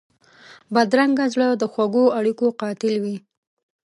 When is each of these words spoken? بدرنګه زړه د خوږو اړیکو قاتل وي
بدرنګه 0.73 1.25
زړه 1.33 1.47
د 1.61 1.63
خوږو 1.71 2.05
اړیکو 2.19 2.45
قاتل 2.61 2.93
وي 3.03 3.17